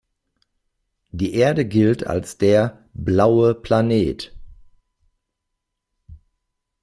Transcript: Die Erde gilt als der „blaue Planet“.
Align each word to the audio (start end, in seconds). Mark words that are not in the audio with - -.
Die 1.11 1.35
Erde 1.35 1.63
gilt 1.63 2.07
als 2.07 2.39
der 2.39 2.83
„blaue 2.95 3.53
Planet“. 3.53 4.33